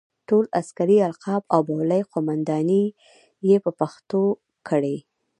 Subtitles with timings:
[0.27, 2.83] ټول عسکري القاب او بولۍ قوماندې
[3.47, 4.21] یې په پښتو
[4.67, 4.97] کړې.